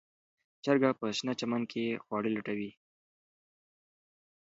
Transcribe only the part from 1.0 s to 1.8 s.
شنه چمن